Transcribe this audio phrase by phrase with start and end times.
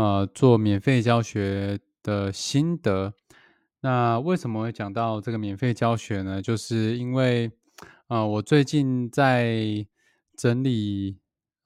[0.00, 3.12] 呃做免费教学的心得。
[3.82, 6.40] 那为什么会讲到这个免费教学呢？
[6.40, 7.52] 就是因为
[8.08, 9.86] 呃我最近在
[10.34, 11.18] 整理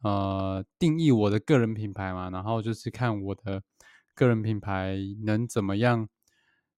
[0.02, 3.62] 呃定义我的个人品牌嘛，然后就是看我的
[4.14, 6.08] 个人品牌能怎么样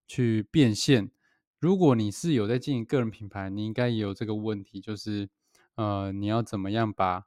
[0.07, 1.11] 去变现。
[1.59, 5.31] 如果你是有在经营个人品牌，你应该也有这个问题，就是
[5.77, 7.25] 呃你要怎么样把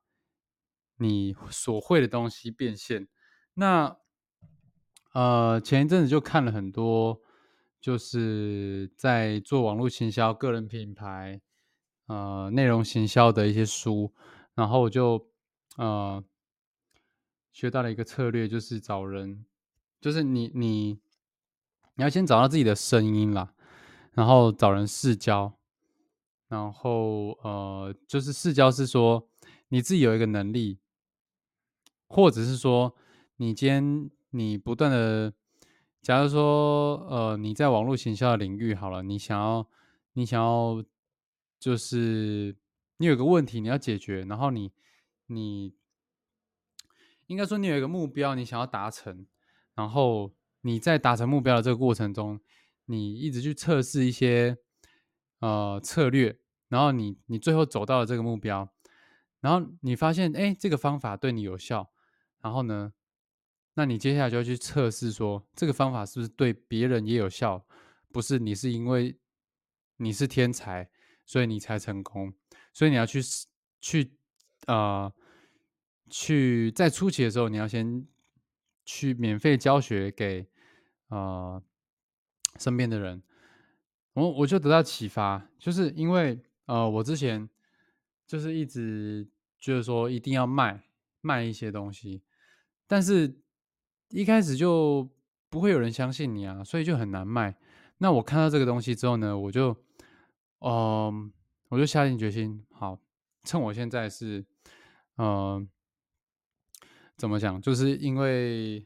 [0.98, 3.08] 你所会的东西变现。
[3.56, 3.99] 那
[5.14, 7.20] 呃，前一阵子就看了很多，
[7.82, 11.42] 就是在做网络行销、个人品牌、
[12.08, 14.14] 呃内容行销的一些书，
[14.54, 15.30] 然后我就
[15.78, 16.24] 呃
[17.52, 19.46] 学到了一个策略，就是找人，
[20.00, 21.00] 就是你你
[21.96, 23.54] 你要先找到自己的声音啦，
[24.14, 25.58] 然后找人试教，
[26.48, 29.28] 然后呃就是试教是说
[29.70, 30.80] 你自己有一个能力。
[32.12, 32.96] 或者是说，
[33.36, 35.34] 你今天你不断的，
[36.02, 39.68] 假如说，呃，你在网络行销的领域好了，你想要，
[40.14, 40.84] 你想要，
[41.60, 42.56] 就是
[42.98, 44.72] 你有个问题你要解决，然后你，
[45.28, 45.74] 你
[47.28, 49.26] 应该说你有一个目标你想要达成，
[49.74, 52.40] 然后你在达成目标的这个过程中，
[52.86, 54.58] 你一直去测试一些，
[55.40, 58.70] 呃，策略，然后你你最后走到了这个目标，
[59.40, 61.90] 然后你发现，哎，这个方法对你有效。
[62.42, 62.94] 然后呢？
[63.80, 67.66] 那你接下来就要去测试，说这个方法是不是对别人也有效？
[68.12, 69.18] 不是你是因为
[69.96, 70.90] 你是天才，
[71.26, 72.34] 所以你才成功。
[72.74, 73.22] 所以你要去
[73.80, 74.12] 去
[74.68, 75.10] 呃
[76.10, 78.06] 去在初期的时候，你要先
[78.84, 80.46] 去免费教学给
[81.08, 81.64] 呃
[82.58, 83.24] 身边的人。
[84.12, 87.50] 我我就得到启发，就是因为呃我之前
[88.28, 89.26] 就是一直
[89.58, 90.84] 觉得说一定要卖
[91.22, 92.22] 卖一些东西。
[92.86, 93.40] 但是，
[94.10, 95.08] 一开始就
[95.50, 97.56] 不会有人相信你啊，所以就很难卖。
[98.00, 99.76] 那我看到这个东西之后呢，我就，
[100.60, 101.32] 嗯，
[101.70, 103.00] 我就下定决心，好，
[103.44, 104.46] 趁我现在是，
[105.18, 105.68] 嗯，
[107.18, 107.62] 怎么讲？
[107.62, 108.86] 就是因为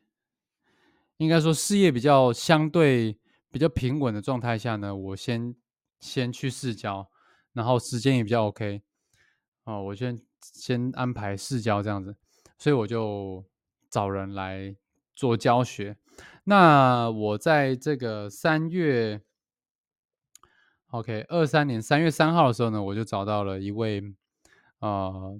[1.17, 3.17] 应该说事业比较相对
[3.51, 5.55] 比较平稳的状态下呢，我先
[5.99, 7.09] 先去试教，
[7.53, 8.81] 然后时间也比较 OK，
[9.63, 12.15] 哦，我先先安排试教这样子，
[12.57, 13.45] 所以我就。
[13.93, 14.75] 找人来
[15.15, 15.97] 做教学。
[16.43, 19.21] 那我在这个三月
[20.89, 24.01] ，OK，二三年三月三号的时候呢，我就找到了一位，
[24.79, 25.39] 呃，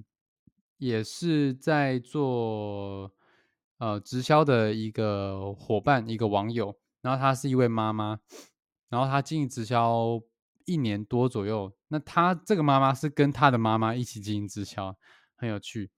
[0.78, 3.12] 也是在做
[3.78, 6.78] 呃直销的一个伙伴，一个网友。
[7.02, 8.18] 然后他是一位妈妈，
[8.88, 10.22] 然后他经营直销
[10.64, 11.70] 一年多左右。
[11.90, 14.96] 那他这个妈妈是跟他的妈妈一起经营直销，
[15.36, 15.92] 很有趣。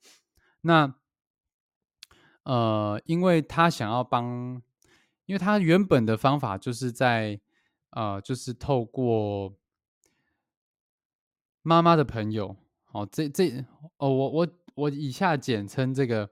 [0.62, 0.96] 那
[2.46, 4.62] 呃，因为他想要帮，
[5.26, 7.40] 因为他原本的方法就是在，
[7.90, 9.56] 呃，就是透过
[11.64, 13.66] 妈妈的朋友，好，这这，
[13.98, 16.30] 哦，我我我以下简称这个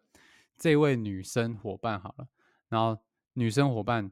[0.55, 2.27] 这位女生伙伴好了，
[2.69, 3.01] 然后
[3.33, 4.11] 女生伙伴，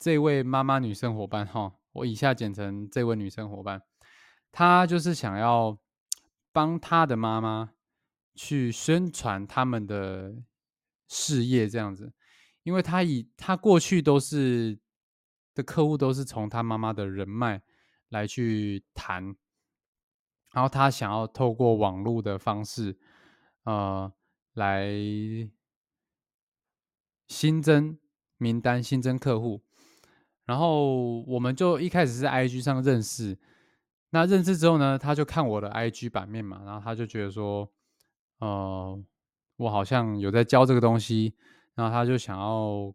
[0.00, 3.80] 这位妈妈女生伙伴哈，我以下简称这位女生伙伴，
[4.50, 5.78] 她就是想要
[6.50, 7.74] 帮她的妈妈
[8.34, 10.42] 去宣传他们的。
[11.14, 12.10] 事业这样子，
[12.62, 14.78] 因为他以他过去都是
[15.54, 17.60] 的客户都是从他妈妈的人脉
[18.08, 19.22] 来去谈，
[20.52, 22.98] 然后他想要透过网络的方式，
[23.64, 24.10] 呃，
[24.54, 24.88] 来
[27.28, 27.98] 新增
[28.38, 29.62] 名单、新增客户，
[30.46, 33.38] 然后我们就一开始是 IG 上认识，
[34.08, 37.70] 那认识之后呢，他就看我的 IG 版面嘛，然后他就觉得说，
[38.38, 39.04] 呃。
[39.56, 41.34] 我好像有在教这个东西，
[41.74, 42.94] 然后他就想要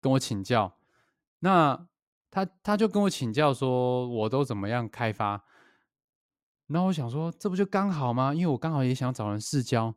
[0.00, 0.76] 跟我请教。
[1.40, 1.88] 那
[2.30, 5.44] 他他就跟我请教说，我都怎么样开发？
[6.66, 8.32] 那我想说，这不就刚好吗？
[8.32, 9.94] 因为我刚好也想找人试教。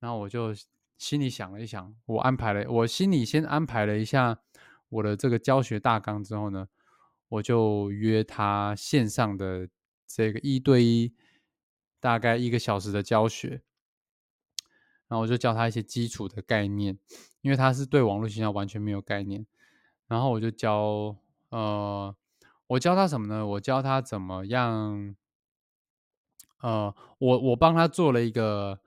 [0.00, 0.54] 然后我就
[0.98, 4.38] 心里想了一想，我安排了，我心里先安排了一下
[4.90, 6.68] 我的这个教学大纲之后呢，
[7.28, 9.66] 我就约他线上的
[10.06, 11.14] 这个一对一，
[12.00, 13.62] 大概一个小时的教学。
[15.08, 16.98] 然后我就教他一些基础的概念，
[17.42, 19.46] 因为他是对网络营销完全没有概念。
[20.06, 21.16] 然后我就教，
[21.48, 22.14] 呃，
[22.66, 23.46] 我教他什么呢？
[23.46, 25.14] 我教他怎么样，
[26.60, 28.80] 呃，我我帮他做了一个，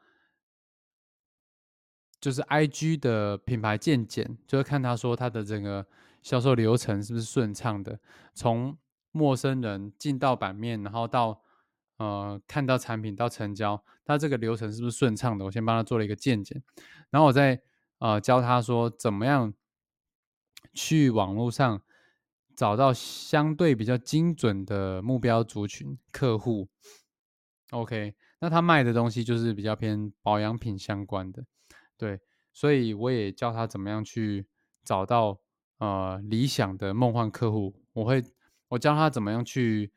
[2.20, 5.88] 就是 I G 的品牌鉴检，就是看他说他的整个
[6.22, 8.00] 销售流程是不是顺畅的，
[8.34, 8.78] 从
[9.12, 11.42] 陌生人进到版面，然后到
[11.98, 15.46] 呃看到产品到成交，他这个流程是不是顺畅的？
[15.46, 16.64] 我先帮他做了一个鉴检，
[17.10, 17.62] 然后我再
[18.00, 19.54] 呃教他说怎么样。
[20.74, 21.82] 去网络上
[22.56, 26.68] 找到相对比较精准的目标族群客户
[27.72, 31.46] ，OK，那他卖的东西就是比较偏保养品相关的，
[31.98, 32.20] 对，
[32.54, 34.46] 所以我也教他怎么样去
[34.84, 35.40] 找到
[35.80, 38.24] 呃理想的梦幻客户，我会
[38.68, 39.92] 我教他怎么样去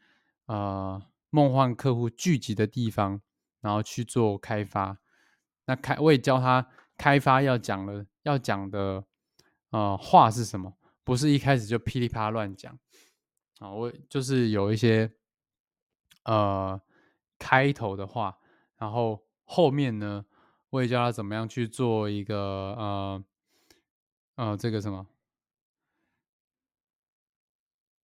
[0.46, 3.22] 呃梦幻客户聚集的地方，
[3.60, 4.98] 然后去做开发，
[5.64, 9.04] 那开我也教他开发要讲了要讲的。
[9.72, 10.76] 呃，话是什么？
[11.04, 12.76] 不是一开始就噼里啪啦乱讲
[13.60, 13.70] 啊！
[13.70, 15.14] 我就是有一些
[16.24, 16.82] 呃
[17.38, 18.36] 开头的话，
[18.78, 20.26] 然后后面呢，
[20.70, 23.24] 我也教他怎么样去做一个呃
[24.34, 25.06] 呃这个什么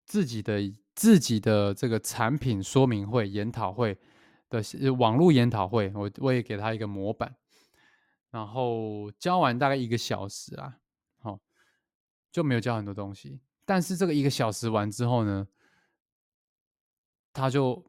[0.05, 0.61] 自己的
[0.95, 3.99] 自己的这个产品说明会、研讨会
[4.49, 7.35] 的网络研讨会，我我也给他一个模板，
[8.31, 10.79] 然后教完大概一个小时啊。
[11.19, 11.41] 好
[12.31, 15.47] 就没有教很多东西，但是这个一个小时完之后呢，
[17.33, 17.85] 他就，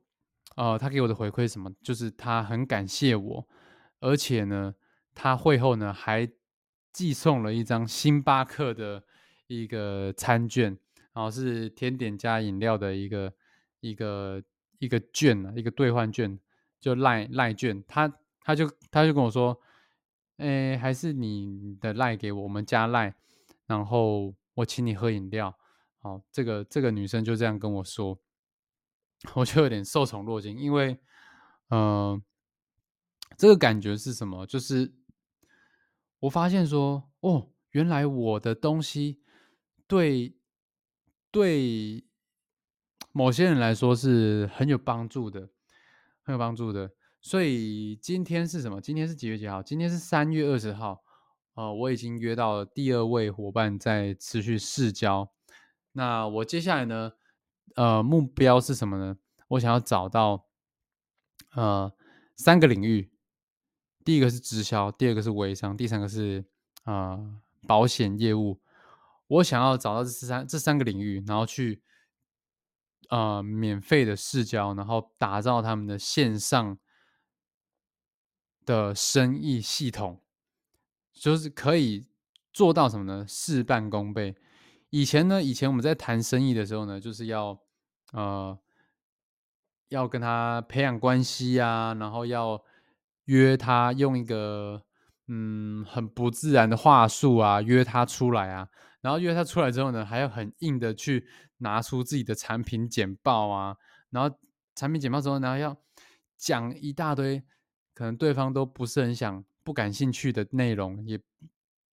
[0.55, 3.47] 呃，他给我的回馈什么，就是他很感谢我，
[3.99, 4.75] 而且呢，
[5.13, 6.31] 他会后呢还
[6.93, 9.03] 寄送了一张星巴克的
[9.47, 10.77] 一个餐券，
[11.15, 13.33] 然后是甜点加饮料的一个
[13.79, 14.43] 一个
[14.79, 16.37] 一个券呢，一个兑换券，
[16.79, 19.57] 就赖赖券，他他就他就跟我说，
[20.37, 23.15] 哎，还是你的赖给我，我们加赖。
[23.65, 25.57] 然后我请你喝饮料，
[25.99, 28.19] 好，这个这个女生就这样跟我说，
[29.33, 30.99] 我就有点受宠若惊，因为，
[31.69, 32.21] 嗯，
[33.37, 34.45] 这个感觉是什么？
[34.45, 34.93] 就是
[36.19, 39.21] 我发现说，哦，原来我的东西
[39.87, 40.35] 对
[41.35, 42.01] 对
[43.11, 45.49] 某些人来说是很有帮助的，
[46.23, 46.89] 很有帮助的。
[47.19, 48.79] 所以今天是什么？
[48.79, 49.61] 今天是几月几号？
[49.61, 51.03] 今天是三月二十号。
[51.55, 55.29] 呃，我已经约到了第二位伙伴在持续试交。
[55.91, 57.11] 那我接下来呢？
[57.75, 59.17] 呃，目标是什么呢？
[59.49, 60.45] 我想要找到
[61.55, 61.91] 呃
[62.37, 63.11] 三个领域。
[64.05, 66.45] 第一个是直销，第二个是微商，第三个是
[66.85, 67.19] 啊
[67.67, 68.61] 保险业务。
[69.27, 71.81] 我想要找到这三这三个领域，然后去
[73.09, 76.77] 呃免费的试交，然后打造他们的线上
[78.65, 80.21] 的生意系统。
[81.13, 82.05] 就是可以
[82.51, 83.25] 做到什么呢？
[83.25, 84.35] 事半功倍。
[84.89, 87.57] 以前呢，以前我们在谈生意的时候呢，就是要
[88.11, 88.59] 呃
[89.87, 92.61] 要跟他培养关系啊，然后要
[93.25, 94.83] 约他用一个
[95.27, 98.67] 嗯很不自然的话术啊约他出来啊，
[99.05, 101.27] 然后约他出来之后呢，还要很硬的去
[101.59, 103.77] 拿出自己的产品简报啊，
[104.09, 104.35] 然后
[104.73, 105.77] 产品简报之后，然后要
[106.35, 107.43] 讲一大堆，
[107.93, 109.45] 可能对方都不是很想。
[109.65, 111.19] 不感兴趣的内容，也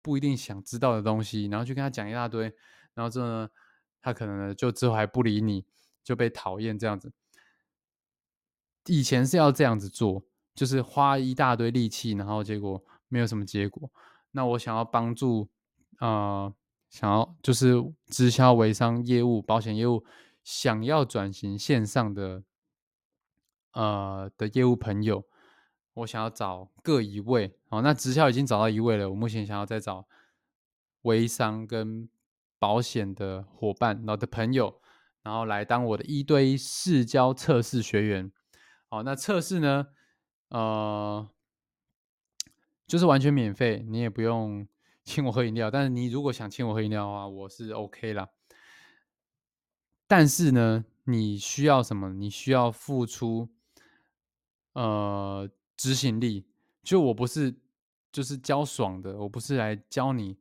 [0.01, 2.53] 不一定想知道的东西，然后去跟他讲一大堆，
[2.93, 3.49] 然后之后呢，
[4.01, 5.65] 他可能就之后还不理你，
[6.03, 7.13] 就被讨厌这样子。
[8.87, 10.21] 以前是要这样子做，
[10.53, 13.89] 就是花一大堆力气，然后结果没有什么结果。
[14.31, 15.49] 那我想要帮助，
[15.99, 16.53] 呃，
[16.91, 20.05] 想要就是直销、微商业务、保险业务，
[20.43, 22.43] 想要转型线上的，
[23.71, 25.25] 呃的业务朋友。
[25.93, 29.09] 我想要找各一位，哦，那直销已经找到一位了。
[29.09, 30.07] 我目前想要再找
[31.01, 32.09] 微商跟
[32.59, 34.81] 保险的伙伴，然后的朋友，
[35.23, 38.31] 然后来当我的一对一试教测试学员。
[38.89, 39.87] 好，那测试呢，
[40.49, 41.29] 呃，
[42.85, 44.67] 就是完全免费，你也不用
[45.03, 45.71] 请我喝饮料。
[45.71, 48.29] 但是你如果想请我喝饮料的话，我是 OK 啦。
[50.07, 52.13] 但是呢，你需要什么？
[52.13, 53.49] 你需要付出，
[54.73, 55.49] 呃。
[55.77, 56.45] 执行力，
[56.83, 57.55] 就我不是
[58.11, 60.37] 就是教爽的，我不是来教你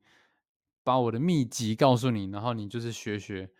[0.82, 3.50] 把我的秘籍告诉你，然后你就是学学，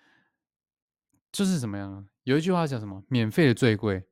[1.32, 2.06] 就是怎么样？
[2.24, 3.02] 有一句话讲什么？
[3.08, 4.04] 免费的最贵，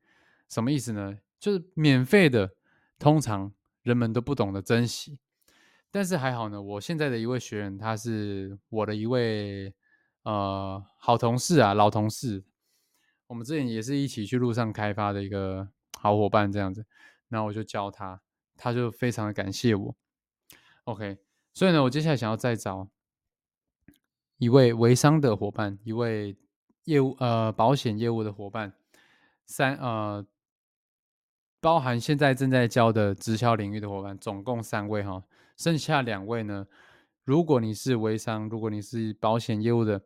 [0.48, 1.18] 什么意思呢？
[1.38, 2.54] 就是免费的
[2.98, 3.52] 通常
[3.82, 5.18] 人们都不懂得珍惜，
[5.90, 9.74] 但是还好呢，我现在的一位学员，他是我的一位
[10.22, 12.44] 呃好同事啊，老同事，
[13.26, 15.68] 我们之前也是一起去路上开发的一个
[15.98, 16.84] 好伙伴，这样子。
[17.28, 18.20] 然后我就教他，
[18.56, 19.94] 他就非常的感谢我。
[20.84, 21.18] OK，
[21.52, 22.88] 所以呢，我接下来想要再找
[24.38, 26.36] 一位微商的伙伴，一位
[26.84, 28.72] 业务呃保险业务的伙伴，
[29.44, 30.26] 三呃
[31.60, 35.22] 包含现在正在教的直销领域的伙伴，总共三位哈，
[35.58, 36.66] 剩下两位呢，
[37.24, 40.02] 如果你是微商，如果你是保险业务的，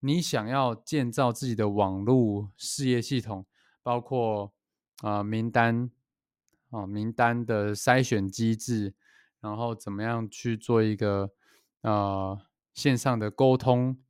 [0.00, 3.46] 你想要建造自己的网络事业系统，
[3.82, 4.52] 包括
[5.02, 5.90] 啊名单
[6.70, 8.94] 啊名单的筛选机制。
[9.40, 11.30] 然后怎么样去做一个
[11.82, 12.40] 呃
[12.72, 14.02] 线上的沟通，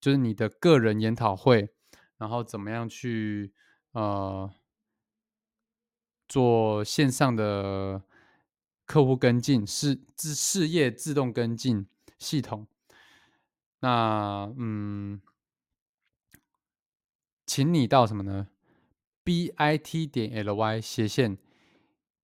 [0.00, 1.68] 就是你的个人研讨会，
[2.16, 3.52] 然后怎么样去
[3.92, 4.50] 呃
[6.26, 8.02] 做线上的
[8.90, 11.86] 客户跟进事自事业自动跟进
[12.18, 12.66] 系统？
[13.78, 15.20] 那嗯，
[17.46, 18.48] 请你到什么呢
[19.22, 21.38] ？b i t 点 l y 斜线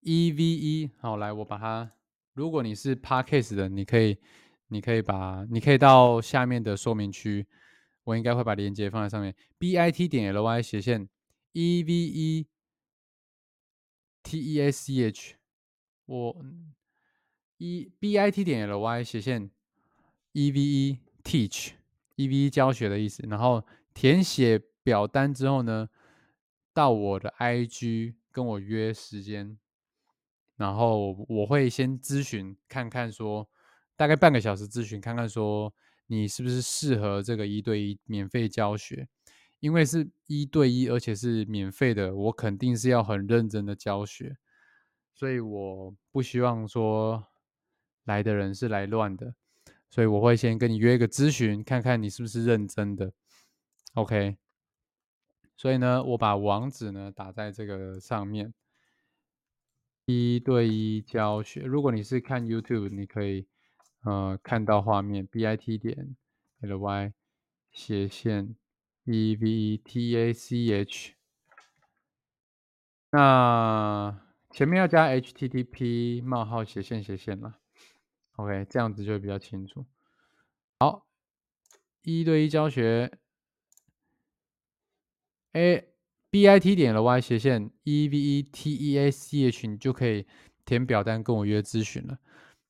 [0.01, 1.89] e v e 好，来我把它。
[2.33, 4.19] 如果你是 Parkcase 的，你可以，
[4.67, 7.47] 你可以把，你可以到下面的说明区，
[8.03, 9.33] 我应该会把链接放在上面。
[9.57, 11.09] b i t 点 l y 斜线
[11.53, 12.47] e v e
[14.25, 15.37] t e s c h，
[16.07, 16.45] 我
[17.59, 19.51] e b i t 点 l y 斜线
[20.33, 21.73] e v e teach
[22.15, 23.25] e v e 教学的意思。
[23.29, 25.89] 然后填写表单之后呢，
[26.73, 29.59] 到我的 i g 跟我约时间。
[30.57, 33.47] 然后我会先咨询看看，说
[33.95, 35.75] 大概半个小时咨询看看，说
[36.07, 39.09] 你是不是适合这个一对一免费教学？
[39.61, 44.37] 因为是一对一，而且是免费的，我肯定是要很认真的教学，
[45.17, 47.27] 所以我不希望说
[48.05, 49.35] 来的人是来乱的，
[49.91, 53.13] 所以我会先跟你约一个咨询，看看你是不是认真的。
[53.95, 54.37] OK，
[55.57, 58.53] 所以呢，我把网址呢打在这个上面。
[60.09, 63.49] 一对一教学，如果你是看 YouTube，你可以
[64.05, 66.15] 呃看到画面 bit 点
[66.61, 67.13] ly
[67.73, 68.55] 斜线
[69.03, 71.15] e v t a c h，
[73.11, 74.26] 那
[74.57, 77.59] 前面要加 http 冒号斜线斜线了
[78.37, 79.85] ，OK，这样子就会比较清楚。
[80.79, 81.07] 好，
[82.01, 83.19] 一对一教学
[85.53, 85.93] ，A。
[86.31, 90.27] b i t 点了 y 斜线 e v e t e a c h，你就可以
[90.65, 92.19] 填表单跟我约咨询了。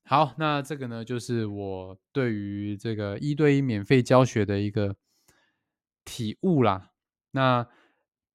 [0.03, 4.97] 好，那这个呢，就是我对于这个一对一免费教学的一个
[6.03, 6.91] 体悟啦。
[7.31, 7.65] 那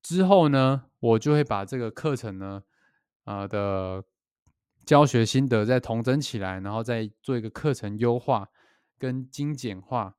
[0.03, 2.65] 之后呢，我就会把这个课程呢，
[3.25, 4.05] 啊的
[4.85, 8.49] 教学心得再统整起来，然后再做一个课程优化
[8.99, 10.17] 跟精简化。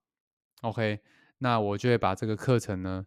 [0.61, 0.99] OK，
[1.39, 3.05] 那我就会把这个课程呢。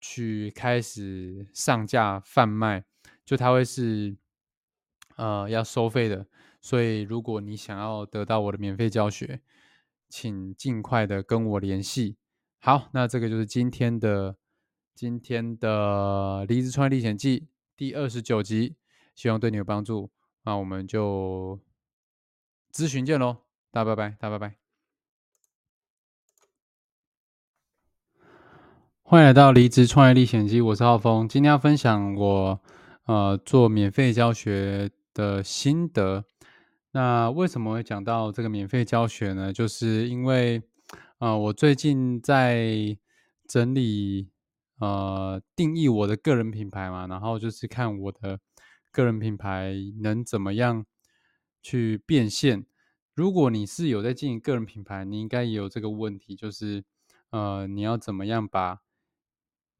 [0.00, 2.84] 去开始上架贩卖，
[3.24, 4.16] 就它会是
[5.16, 6.28] 呃要收费的，
[6.60, 9.40] 所以如果你想要得到我的免费教学，
[10.08, 12.16] 请尽快的跟我联系。
[12.60, 14.36] 好，那这个就是今天的
[14.94, 17.40] 今天的《离职创业历险记》
[17.76, 18.76] 第二十九集，
[19.18, 20.08] 希望对你有帮助。
[20.44, 21.58] 那我们就
[22.72, 23.38] 咨询见喽，
[23.72, 24.54] 大家拜拜，大家拜拜。
[29.02, 31.28] 欢迎来到离职创业历险记，我是浩峰。
[31.28, 32.60] 今天要分享我
[33.06, 36.24] 呃做免费教学的心得。
[36.92, 39.52] 那为什么会讲到这个免费教学呢？
[39.52, 40.62] 就是因为
[41.18, 42.96] 呃我最近在
[43.48, 44.30] 整理
[44.78, 48.38] 呃定义我的个人品牌嘛，然后就是看我的
[48.90, 50.86] 个人品牌能怎么样
[51.62, 52.66] 去变现。
[53.14, 56.84] 如果你是有在经营个人品牌，你应该也有这个问题，就是
[57.30, 58.80] 呃你要怎么样把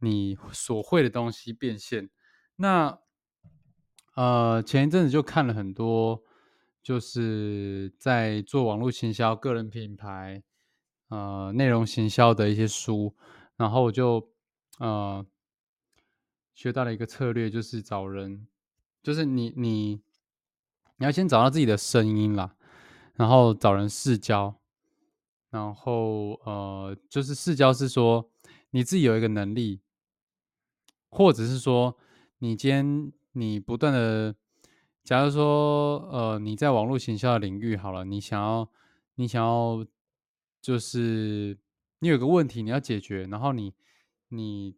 [0.01, 2.11] 你所会的东西变现，
[2.57, 2.99] 那
[4.15, 6.23] 呃前一阵子就看了很多，
[6.83, 10.43] 就是在做网络行销、个人品牌、
[11.09, 13.15] 呃内容行销的一些书，
[13.57, 14.33] 然后我就
[14.79, 15.25] 呃
[16.55, 18.49] 学到了一个策略，就是找人，
[19.09, 20.03] 就是你你
[20.99, 22.55] 你要先找到自己的声音啦，
[23.15, 24.61] 然后找人试教，
[25.49, 28.31] 然后呃就是试教是说
[28.69, 29.81] 你自己有一个能力。
[31.09, 31.97] 或者是说，
[32.41, 34.35] 你今天你不断的，
[35.03, 38.71] 假如说，呃，你在网络行销的领域好了，你想要，
[39.15, 39.87] 你想要，
[40.61, 41.57] 就是
[42.01, 43.73] 你有个问题你要解决，然后你，
[44.29, 44.77] 你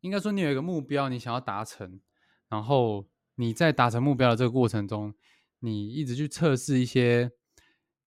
[0.00, 2.00] 应该说你有一个目标你想要达成，
[2.50, 5.14] 然后你在达成目标的这个过程中，
[5.60, 7.32] 你一直去测试一些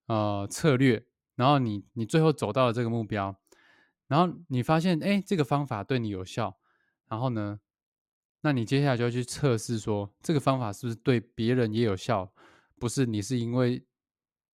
[0.06, 1.04] 呃策略，
[1.36, 3.36] 然后你你最后走到了这个目标，
[4.08, 6.60] 然后你发现，哎，这个方法对你有效。
[7.10, 7.60] 然后呢？
[8.42, 12.34] 那你接下来就要去测试，说这个方法是不是对别人也有效？
[12.80, 13.86] 不是你是因为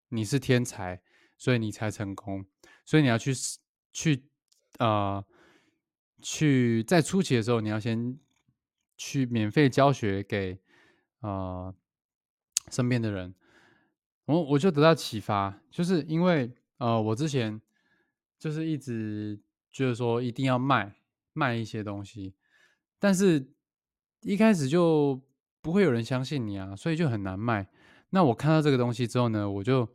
[0.08, 1.00] 你是天才，
[1.38, 2.44] 所以你才成功，
[2.84, 3.32] 所以你要去
[3.92, 4.28] 去
[4.78, 5.24] 呃
[6.20, 8.18] 去在初期的时候，你要先
[8.98, 10.60] 去免费教学给
[11.20, 11.74] 呃
[12.70, 13.34] 身边的人。
[14.26, 17.58] 我我就得到启发，就是因为呃我之前
[18.38, 19.40] 就是一直
[19.72, 20.96] 觉得说一定要卖
[21.32, 22.34] 卖一些东西，
[22.98, 23.50] 但是
[24.20, 25.18] 一开始就
[25.62, 27.70] 不会有人相信你啊，所以就很难卖。
[28.10, 29.88] 那我看到这个东西之后呢，我就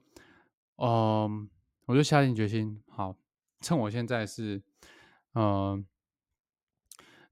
[0.77, 1.47] 嗯
[1.85, 3.15] 我就下定决心，好，
[3.59, 4.61] 趁我现在是
[5.35, 5.85] 嗯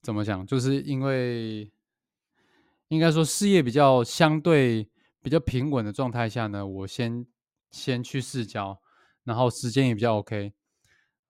[0.01, 1.71] 怎么讲，就是因为
[2.89, 4.87] 应该说事业比较相对。
[5.23, 7.23] 比较平稳的状态下呢，我先
[7.69, 8.81] 先去试教，
[9.23, 10.51] 然后时间也比较 OK，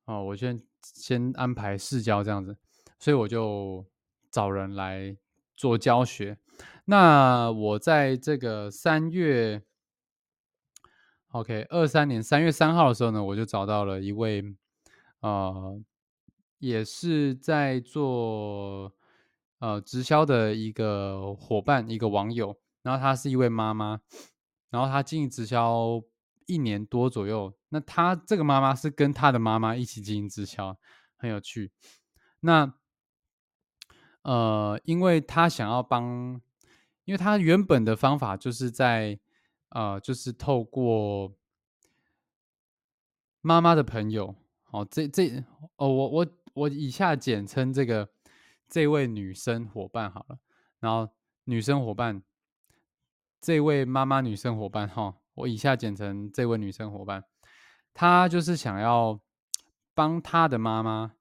[0.06, 2.56] 哦，我先先安排试教这样子，
[3.00, 3.86] 所以我就
[4.32, 5.18] 找人来
[5.58, 6.38] 做教学。
[6.86, 9.62] 那我在这个三月
[11.32, 14.42] ，OK，二三年三月三号的时候呢，我就找到了一位，
[15.20, 15.78] 呃，
[16.62, 18.94] 也是在做
[19.60, 22.58] 呃直销的一个伙伴，一个网友。
[22.84, 24.02] 然后她是一位妈妈，
[24.70, 26.02] 然后她经营直销
[26.48, 27.54] 一年多左右。
[27.70, 30.78] 那她这个妈妈是跟她的妈妈一起经营直销，
[31.18, 31.72] 很有趣。
[32.40, 32.74] 那
[34.24, 36.42] 呃，因为她想要帮，
[37.06, 39.20] 因为她原本的方法就是在
[39.70, 41.34] 呃，就是透过
[43.42, 44.36] 妈妈的朋友，
[44.72, 45.30] 哦，这这
[45.76, 48.10] 哦，我我我以下简称这个
[48.68, 50.40] 这位女生伙伴好了，
[50.80, 51.14] 然后
[51.46, 52.24] 女生伙伴。
[53.40, 57.24] 这位妈妈女生伙伴哈，我以下简称这位女生伙伴，
[57.92, 59.20] 她就是想要
[59.96, 61.16] 帮她的妈妈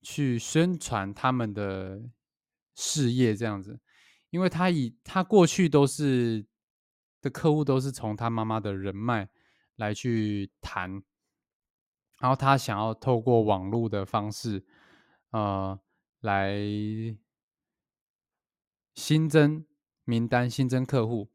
[0.00, 2.08] 去宣传他们的
[2.76, 3.80] 事业这样子，
[4.30, 6.46] 因为她以她过去都是
[7.20, 9.28] 的客户都是从她妈妈的人脉
[9.74, 11.02] 来去谈，
[12.18, 14.64] 然后他想要透过网络的方式，
[15.30, 15.78] 呃，
[16.20, 16.56] 来
[18.94, 19.64] 新增
[20.04, 21.28] 名单、新增客户。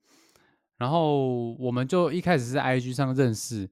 [0.77, 3.69] 然后我们就一开始是 I G 上认识，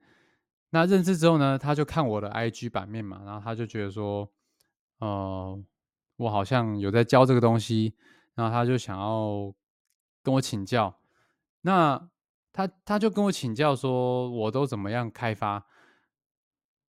[0.70, 4.32] 那认识之后呢，他就看我的 I G 版面嘛，然后他就觉得说，
[5.00, 5.60] 呃，
[6.18, 7.96] 我好像有在教这个东西，
[8.36, 9.52] 然后他就想要
[10.22, 11.00] 跟我请教。
[11.62, 12.10] 那
[12.54, 15.66] 他他就跟我请教说，我都怎么样开发？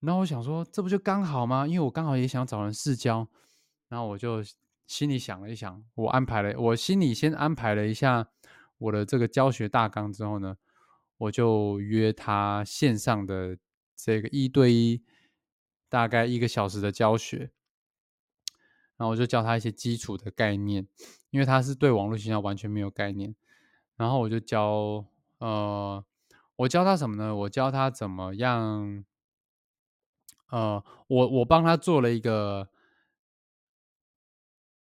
[0.00, 1.66] 然后我想说，这不就刚好吗？
[1.66, 3.28] 因为我刚好也想找人试教，
[3.88, 4.42] 然后我就
[4.86, 8.28] 心里想了一想，我安排了，我心里先安排了一下。
[8.78, 10.56] 我的这个教学大纲之后呢，
[11.18, 13.58] 我就约他线上的
[13.94, 15.04] 这个一对一，
[15.90, 17.50] 大概一个小时的教学，
[18.96, 20.86] 然后我就教他一些基础的概念，
[21.28, 23.34] 因为他是对网络营销完全没有概念，
[23.96, 25.04] 然后我就教，
[25.40, 26.02] 呃，
[26.56, 27.36] 我教他什么呢？
[27.36, 29.04] 我教他怎么样，
[30.50, 32.68] 呃，我我帮他做了一个。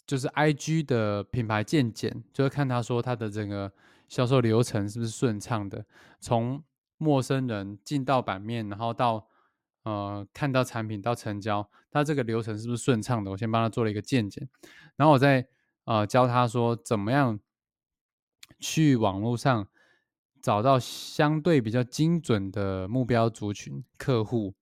[0.06, 3.72] 就是 I G 的品牌鉴检，就是看他说他的整个
[4.08, 5.86] 销售流程是不是顺畅的，
[6.18, 6.64] 从
[6.96, 9.28] 陌生人进到版面，然后到
[9.84, 13.30] 呃看到产品到成交，他这个流程是不是顺畅的？
[13.30, 14.48] 我先帮他做了一个鉴检，
[14.96, 15.46] 然后我再
[15.84, 17.38] 呃教他说怎么样
[18.58, 19.68] 去网络上
[20.42, 24.56] 找到相对比较精准的目标族群客户。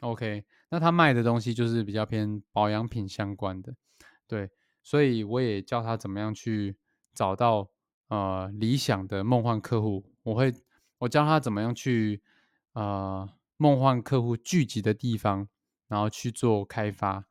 [0.00, 3.74] OK，那他卖的东西就是比较偏保养品相关的。
[4.26, 4.50] 对，
[4.82, 6.76] 所以我也教他怎么样去
[7.14, 7.70] 找到
[8.08, 10.04] 呃理想的梦幻客户。
[10.22, 10.52] 我会
[10.98, 12.22] 我教他怎么样去
[12.72, 15.48] 呃梦幻客户聚集的地方，
[15.88, 17.24] 然后去做开发。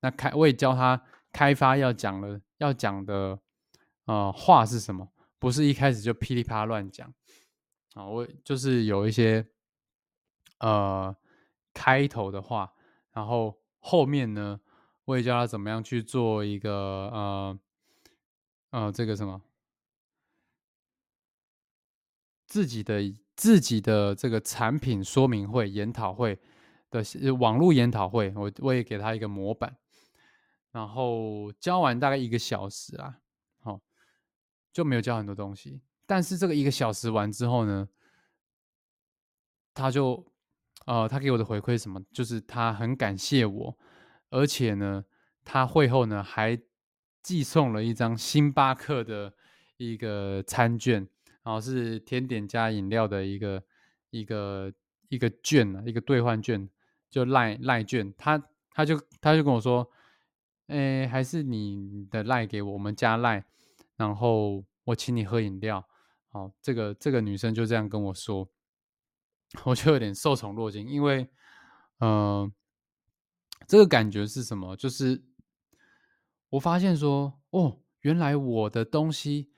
[0.00, 3.38] 那开我也教他开发要讲的要讲的
[4.06, 7.14] 呃话是什么，不是一开始就噼里啪啦乱讲
[7.94, 8.04] 啊。
[8.06, 9.46] 我就是有一些
[10.58, 11.14] 呃
[11.72, 12.72] 开头的话，
[13.12, 14.60] 然后后面呢。
[15.04, 17.58] 我也教他怎么样去做一个呃
[18.70, 19.42] 呃这个什么
[22.46, 26.38] 自己的自己的这个产品说明会研讨会
[26.88, 27.02] 的
[27.34, 29.76] 网络研讨会，我我也给他一个模板，
[30.70, 33.18] 然后教完大概一个小时啊，
[33.58, 33.80] 好
[34.72, 37.88] 就没有教很多东西，但是这个一个小时完之后呢，
[39.74, 40.31] 他就
[40.86, 43.78] 呃他给我的回馈什么，就是他很感谢我。
[44.30, 45.04] 而且呢，
[45.44, 46.58] 他会后呢还
[47.22, 49.32] 寄送了一张星巴克的
[49.76, 51.06] 一个餐券，
[51.42, 53.62] 然后是甜点加饮料的一个
[54.10, 54.72] 一个
[55.08, 56.68] 一个券啊，一个兑换券，
[57.10, 58.12] 就赖赖券。
[58.16, 59.88] 他他就他就跟我说，
[60.68, 63.44] 哎，还是你的赖给我，我们加赖，
[63.96, 65.86] 然后我请你喝饮料，
[66.30, 68.48] 好，这个这个女生就这样跟我说，
[69.64, 71.28] 我就有点受宠若惊，因为，
[71.98, 72.50] 呃，
[73.66, 74.74] 这个感觉是什么？
[74.76, 75.22] 就是
[76.50, 79.52] 我发现说，哦，原来我的东西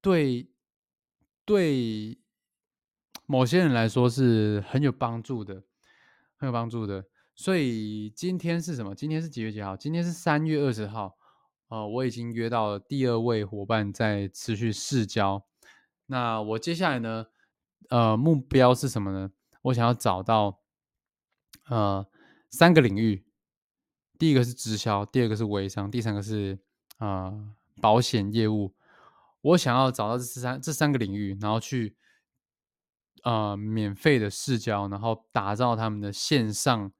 [0.00, 0.50] 对
[1.44, 2.18] 对
[3.26, 5.62] 某些人来说是很有帮助的，
[6.36, 7.04] 很有帮助的。
[7.34, 8.94] 所以今天是什么？
[8.94, 9.76] 今天是几月几号？
[9.76, 11.18] 今天是三月二十号。
[11.68, 15.44] 呃，我已经约到了第二位伙伴在持续试交。
[16.06, 17.26] 那我接下来呢？
[17.88, 19.30] 呃，目标是什么呢？
[19.62, 20.60] 我想要找到
[21.68, 22.06] 呃
[22.50, 23.24] 三个领域。
[24.18, 26.58] 第一个是直销，第二个是微商，第三个是
[26.96, 28.74] 啊保险业务。
[29.42, 31.96] 我想要找到这三这三个领域，然后去
[33.22, 36.92] 呃免费的试交，然后打造他们的线上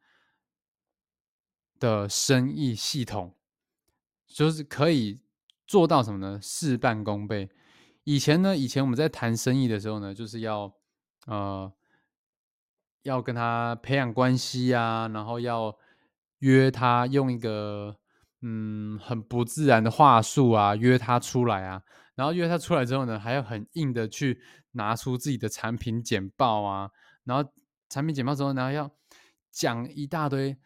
[1.78, 3.34] 的生意系统。
[4.26, 5.22] 就是可以
[5.66, 6.38] 做到什么呢？
[6.42, 7.48] 事半功倍。
[8.06, 10.72] 以前呢，以前我们在谈生意的时候呢，就是要
[11.26, 11.72] 呃
[13.02, 15.76] 要跟他培养关系啊，然后要
[16.38, 17.96] 约他用一个
[18.42, 21.82] 嗯很不自然的话术啊约他出来啊，
[22.14, 24.40] 然后约他出来之后呢，还要很硬的去
[24.70, 26.88] 拿出自己的产品简报啊，
[27.24, 27.52] 然后
[27.88, 28.88] 产品简报之后，然后要
[29.50, 30.56] 讲一大堆，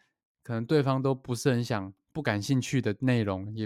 [0.43, 1.93] 可能对方都不是很想。
[2.13, 3.65] 不感兴趣的内容，也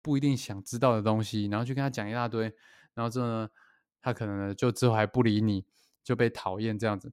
[0.00, 2.50] 不一定想知道的东西，然后去跟他讲一大堆，
[2.98, 3.48] 然后之后呢，
[4.02, 5.64] 他可能就之后还不理你，
[6.02, 7.12] 就被讨厌这样子。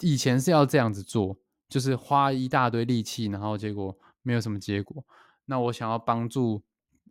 [0.00, 5.02] 以前是要这样子做，就是花一大堆力气，然后结果没有什么结果。
[5.46, 6.62] 那我想要帮助，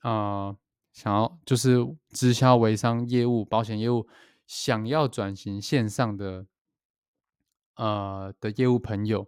[0.03, 0.55] 呃，
[0.93, 4.07] 想要就是直销、微商业务、保险业务，
[4.45, 6.45] 想要转型线上的，
[7.77, 9.27] 呃的业务朋友。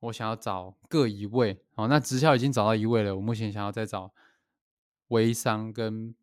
[0.00, 3.14] 我想要找各一位，好，那直销已经找到一位了。
[3.16, 4.14] 我目前想要再找
[5.08, 6.14] 微商跟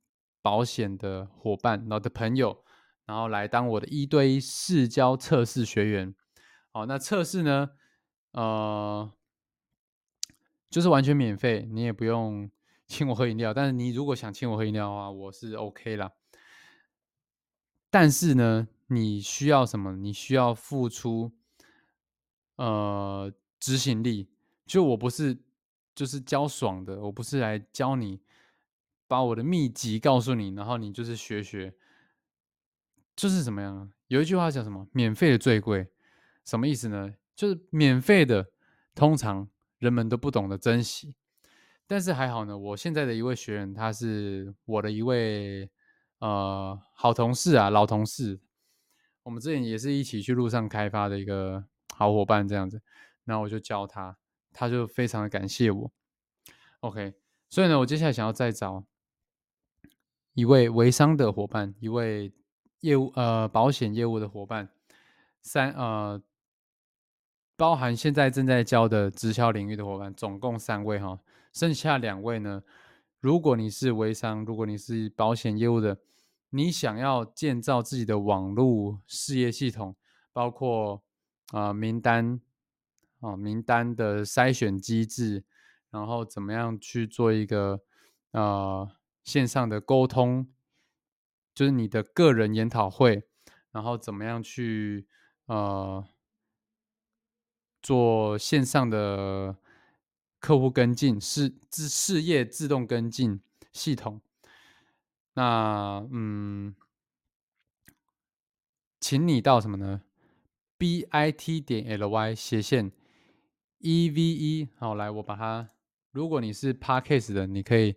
[0.41, 2.63] 保险的伙伴，然后的朋友，
[3.05, 6.13] 然后来当我的一对一试教测试学员。
[6.71, 7.71] 好，那测试呢，
[8.31, 9.11] 呃，
[10.69, 12.49] 就是完全免费，你也不用
[12.87, 13.53] 请我喝饮料。
[13.53, 16.11] 但是你如果想请我喝饮料的话，我是 OK 啦。
[17.89, 19.95] 但是呢，你需要什么？
[19.97, 21.31] 你需要付出，
[22.55, 23.31] 呃。
[23.63, 24.27] 执行力，
[24.65, 25.37] 就我不是
[25.93, 28.19] 就是教爽的，我不是来教你
[29.11, 31.75] 把我的秘籍告诉你，然后你就是学学，
[33.13, 33.91] 就是怎么样？
[34.07, 34.87] 有一句话叫什么？
[34.93, 35.91] 免费的最贵，
[36.45, 37.13] 什么意思呢？
[37.35, 38.51] 就是免费的
[38.95, 41.13] 通常人们都不懂得珍惜，
[41.85, 42.57] 但是还好呢。
[42.57, 45.69] 我现在的一位学员，他是我的一位
[46.19, 48.39] 呃好同事啊，老同事，
[49.23, 52.81] 我们之前也是一起去路上开发的一个好伙伴，这样子。
[53.25, 54.17] 然后我就教他，
[54.53, 55.91] 他就非常的感谢我。
[56.79, 57.13] OK，
[57.49, 58.85] 所以呢，我接下来想要再找
[60.33, 62.31] 一位微商的伙伴，一位
[62.81, 64.69] 业务呃保险业务的伙伴，
[65.41, 66.21] 三呃
[67.55, 71.19] 包含现在正在教的直销领域的伙伴，总共三位哈。
[71.53, 72.63] 剩下两位呢，
[73.19, 75.97] 如果你是微商，如果你是保险业务的，
[76.49, 79.95] 你想要建造自己的网络事业系统，
[80.31, 81.03] 包括
[81.51, 82.39] 啊名单。
[83.23, 85.43] 哦，名单的筛选机制，
[85.91, 87.79] 然后怎么样去做一个
[88.31, 88.89] 呃
[89.23, 90.47] 线上的沟通，
[91.53, 93.23] 就是你的个人研讨会，
[93.71, 95.07] 然后怎么样去
[95.45, 96.05] 呃
[97.81, 99.57] 做线上的
[100.39, 104.21] 客户跟进事自事业自动跟进系统，
[105.33, 106.75] 那嗯，
[108.99, 110.01] 请你到什么呢
[110.77, 112.91] ？b i t 点 l y 斜线。
[113.83, 115.67] E V E，好，来，我把它。
[116.11, 117.95] 如果你是 Parkcase 的，你可以，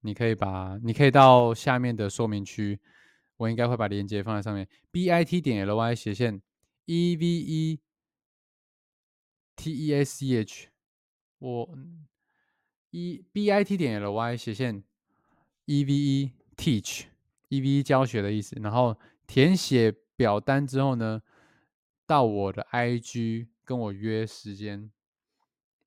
[0.00, 2.78] 你可以把，你可以到下面的说明区，
[3.36, 4.68] 我应该会把链接放在上面。
[4.90, 6.40] B I T 点 L Y 斜线
[6.84, 7.80] E V E
[9.56, 10.68] T E S C H，
[11.38, 11.76] 我
[12.90, 14.84] E B I T 点 L Y 斜线
[15.64, 18.56] E V E Teach，E V E 教学的意思。
[18.60, 21.22] 然后填写表单之后呢，
[22.06, 24.90] 到我的 I G 跟我约时间。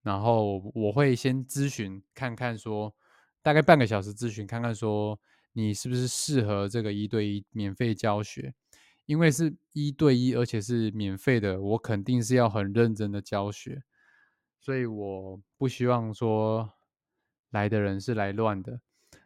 [0.02, 2.96] 然后我会先咨询看看，说
[3.42, 5.20] 大概半个小时咨询看看，说
[5.54, 8.54] 你是不是适合这个一对一免费教学？
[9.06, 13.82] 因为是一对一，而且是免费的，我肯定是要很认真的教学，
[14.60, 16.74] 所以我不希望说
[17.50, 18.82] 来的人是来乱的，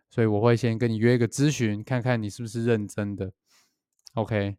[0.10, 3.34] 所以我会先跟你约一个咨询，看看你是不是认真的。
[4.14, 4.58] OK，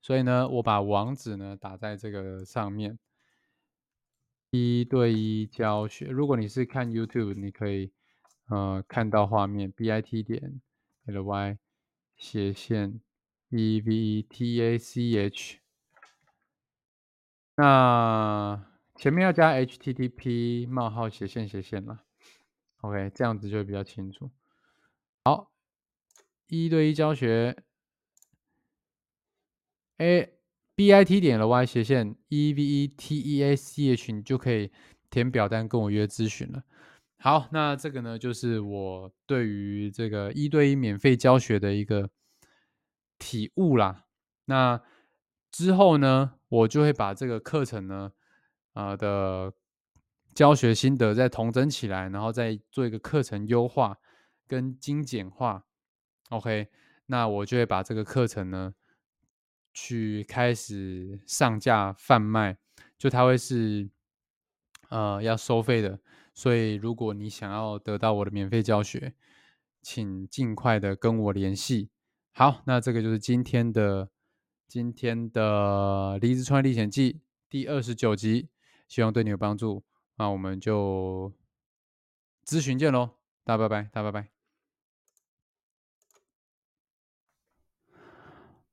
[0.00, 2.98] 所以呢，我把网址呢打在这个上面。
[4.50, 7.92] 一对一教学，如果你是看 YouTube，你可以
[8.48, 10.60] 呃看到画面，bit 点
[11.04, 11.58] ly
[12.16, 13.00] 斜线
[13.50, 15.58] e v e t a c h，
[17.56, 22.04] 那前面要加 http 冒号斜线斜线了
[22.80, 24.30] ，OK，这样子就比较清楚。
[25.24, 25.50] 好，
[26.46, 27.54] 一对一教学
[29.98, 30.32] ，a
[30.74, 34.72] b i t 点了 y 斜线 e v e t e a c h，你就可以
[35.10, 36.64] 填表单跟我约咨询了。
[37.20, 42.08] 好，那这个呢，就是我对于这个一对一免费教学的一个
[43.18, 44.04] 体悟啦。
[44.44, 44.80] 那
[45.50, 48.12] 之后呢，我就会把这个课程呢，
[48.72, 49.52] 啊的
[50.32, 53.98] 教学心得再统整起来，然后再做一个课程优化
[54.46, 55.64] 跟精简化。
[56.28, 56.68] OK，
[57.06, 58.74] 那我就会把这个课程呢，
[59.74, 62.56] 去开始上架贩卖，
[62.96, 63.90] 就它会是
[64.90, 65.98] 呃要收费的。
[66.38, 69.12] 所以，如果你想要得到我的免费教学，
[69.82, 71.90] 请尽快的跟我联系。
[72.30, 74.08] 好，那这个就是今天的
[74.68, 77.20] 今天的离职创业历险记
[77.50, 78.50] 第二十九集，
[78.86, 79.82] 希望对你有帮助。
[80.16, 81.32] 那我们就
[82.46, 83.10] 咨询见喽，
[83.42, 84.28] 大拜拜，大拜拜。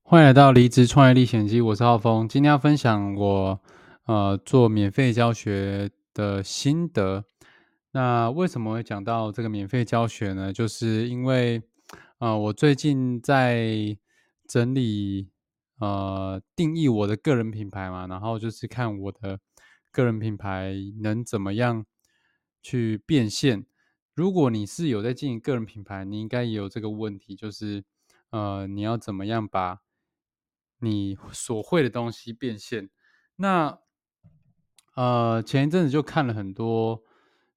[0.04, 3.60] 欢迎来到离职创业历险记，我是浩峰，今天要分享我
[4.04, 7.26] 呃做免费教学的心得。
[7.96, 10.52] 那为什么会讲到这个免费教学呢？
[10.52, 11.64] 就是因为，
[12.18, 13.98] 呃，我最近在
[14.46, 15.30] 整理，
[15.80, 19.40] 呃，定义我的个人品牌嘛，然后就是看我的
[19.94, 21.86] 个人品牌能怎么样
[22.62, 23.66] 去变现。
[24.14, 27.86] 如果你是有在经营个人品牌，你应该也有这个问题，就是，
[28.32, 29.80] 呃，你要怎么样把
[30.80, 32.90] 你所会的东西变现？
[33.38, 33.80] 那，
[34.96, 37.05] 呃，前一阵子就看了很多。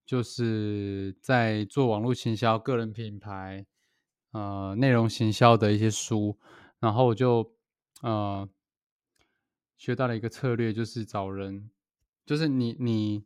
[0.08, 3.66] 就是在做网络行销、个人品牌、
[4.30, 6.38] 呃内容行销的一些书，
[6.80, 7.52] 然后我就
[8.00, 8.48] 呃
[9.76, 11.68] 学到了一个策略，就是找人，
[12.24, 13.22] 就是你你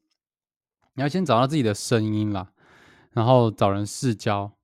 [0.95, 2.53] 你要先找到自己的声音啦，
[3.13, 4.57] 然后找人试教，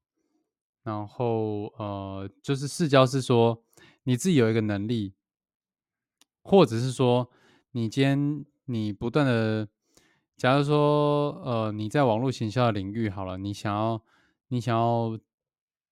[0.82, 3.62] 然后呃就是试教是说
[4.02, 5.14] 你自己有一个能力，
[6.42, 7.30] 或者是说
[7.70, 9.68] 你今天你不断的。
[10.38, 14.00] 假如说，呃，你在网络行销的领域好了，你想要，
[14.46, 15.18] 你想要，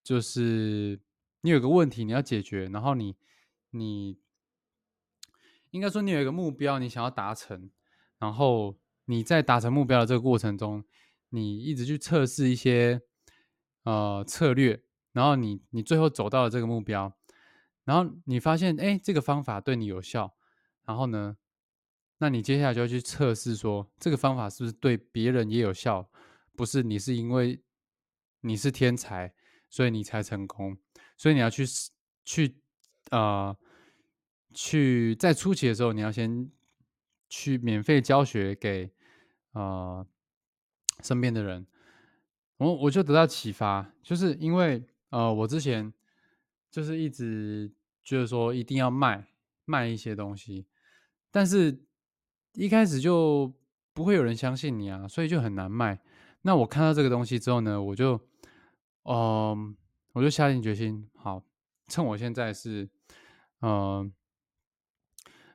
[0.01, 1.01] 就是
[1.41, 3.17] 你有个问题你要解决，然后你，
[3.71, 4.17] 你
[5.71, 7.69] 应该说你有一个目标你想要达成，
[8.19, 10.85] 然后你在达成目标的这个过程中，
[11.31, 13.01] 你一直去测试一些
[13.83, 14.81] 呃策略，
[15.11, 17.11] 然后你你最后走到了这个目标，
[17.83, 20.33] 然后你发现哎这个方法对你有效，
[20.85, 21.35] 然后呢？
[22.19, 26.09] 那你接下来就要去测试，说这个方法是不是对别人也有效？
[26.55, 27.61] 不是你是因为
[28.41, 29.31] 你是天才，
[29.69, 30.75] 所以你才成功。
[31.15, 31.63] 所以你要去
[32.25, 32.59] 去
[33.11, 33.55] 啊，
[34.51, 36.51] 去在初期的时候，你要先
[37.29, 38.91] 去免费教学给
[39.51, 40.03] 啊
[41.03, 41.67] 身边的人。
[42.57, 45.93] 我我就得到启发，就是因为呃，我之前
[46.71, 47.71] 就是一直
[48.03, 49.27] 觉得说一定要卖
[49.65, 50.65] 卖一些东西，
[51.29, 51.83] 但是。
[52.57, 53.53] 一开始就
[53.93, 56.01] 不会有人相信你啊，所以就很难卖。
[56.41, 58.19] 那我看到这个东西之后呢，我就，
[59.03, 59.77] 嗯，
[60.13, 61.43] 我就下定决心，好，
[61.87, 62.89] 趁我现在是，
[63.61, 64.11] 嗯，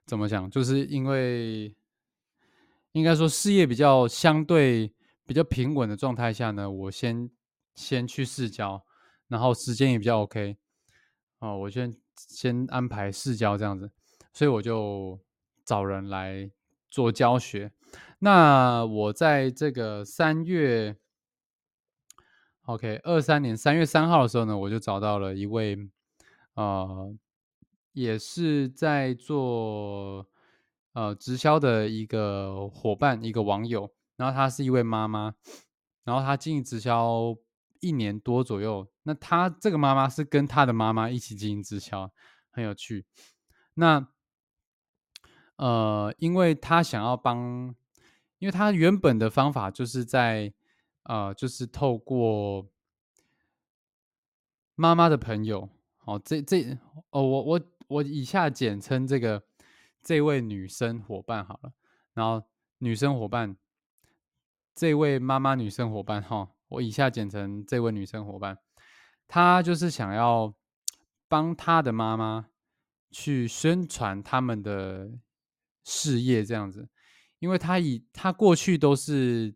[0.06, 0.48] 怎么讲？
[0.48, 1.74] 就是因为
[2.92, 4.94] 应该说事业比较相对
[5.26, 7.28] 比较平稳的状态下呢，我先
[7.74, 8.84] 先去试教，
[9.26, 10.56] 然后时间也比较 OK，
[11.40, 13.90] 哦，我先先安排试教这样子，
[14.32, 15.18] 所以我就
[15.64, 16.48] 找人来。
[16.92, 17.72] 做教学，
[18.18, 20.94] 那我在这个三月
[22.66, 25.78] ，OK，二三年三月三号的时候呢，我就找到了一位，
[26.52, 27.16] 呃，
[27.94, 30.28] 也是在做
[30.92, 35.34] 呃直销的一个伙伴，一个网友，然后她是一位妈妈，
[36.04, 37.34] 然后她经营直销
[37.80, 42.12] 一年多左右，那她这个妈妈是跟她的妈妈一起经营直销，
[42.50, 43.06] 很有趣，
[43.72, 44.11] 那。
[45.62, 47.72] 呃，因为他想要帮，
[48.40, 50.52] 因为他原本的方法就是在，
[51.04, 52.66] 呃，就是透过
[54.74, 56.76] 妈妈的朋友，好，这这，
[57.10, 59.40] 哦，我我我以下简称这个
[60.02, 61.72] 这位女生伙伴好了，
[62.14, 62.44] 然后
[62.78, 63.56] 女生伙伴，
[64.74, 68.58] 这位妈妈女生伙伴哈，我以下简称这位女生伙伴，
[69.28, 70.52] 她就是想要
[71.28, 72.48] 帮她的妈妈
[73.12, 75.08] 去宣传他们的。
[75.84, 76.88] 事业这样子，
[77.38, 79.54] 因为他以他过去都是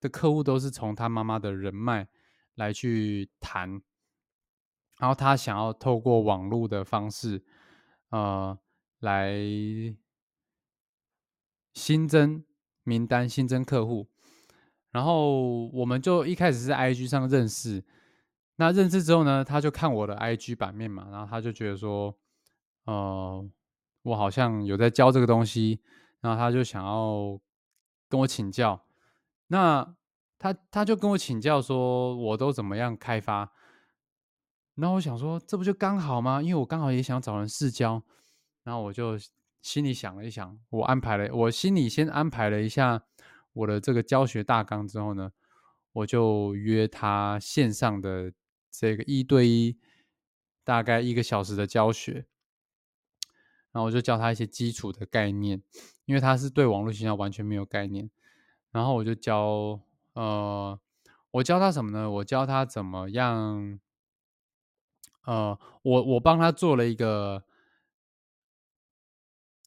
[0.00, 2.08] 的客户都是从他妈妈的人脉
[2.54, 3.82] 来去谈，
[4.98, 7.44] 然后他想要透过网络的方式，
[8.10, 8.58] 呃，
[9.00, 9.34] 来
[11.74, 12.44] 新增
[12.82, 14.08] 名单、新增客户。
[14.90, 17.82] 然后我们就一开始是 IG 上认识，
[18.56, 22.14] 那认识之后呢，他就看我的 IG 版面嘛，然后他就觉得说，
[22.84, 23.50] 呃，
[24.02, 25.80] 我好像有在教这个东西，
[26.20, 27.40] 然后他就想要
[28.08, 28.84] 跟我请教。
[29.48, 29.96] 那
[30.38, 33.52] 他他就跟我请教说，我都怎么样开发？
[34.74, 36.40] 然后我想说，这不就刚好吗？
[36.40, 38.02] 因为我刚好也想找人试教，
[38.64, 39.18] 然后我就
[39.60, 43.04] 心里想了一想，我安排了，我心里先安排了一下。
[43.52, 45.30] 我的这个教学大纲之后呢，
[45.92, 48.32] 我就约他线上的
[48.70, 49.78] 这个一对一，
[50.64, 52.26] 大概一个小时的教学，
[53.72, 55.62] 然后我就教他一些基础的概念，
[56.04, 58.08] 因为他是对网络营销完全没有概念，
[58.70, 59.80] 然后我就教，
[60.12, 60.78] 呃，
[61.32, 62.10] 我教他什么呢？
[62.10, 63.80] 我教他怎么样，
[65.24, 67.44] 呃，我我帮他做了一个。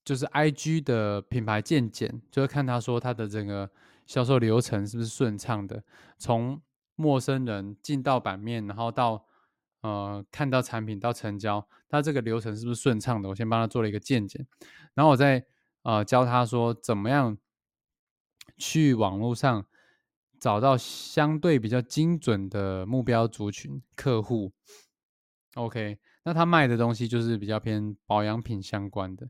[0.05, 3.71] 就是 I G 的品牌鉴检，就是看他说他的整个
[4.05, 5.83] 销售流程是不是顺畅的，
[6.19, 6.61] 从
[6.93, 9.25] 陌生人进到版面，然后到
[9.85, 13.29] 呃看到产品到成交，他这个流程是不是顺畅的？
[13.29, 14.47] 我先帮他做了一个鉴检，
[14.95, 15.45] 然后我再
[15.83, 17.37] 呃教他说怎么样
[18.57, 19.65] 去网络上
[20.39, 24.53] 找到相对比较精准的目标族群客户。
[25.53, 29.29] OK，那他卖的东西就是比较偏保养品相关的。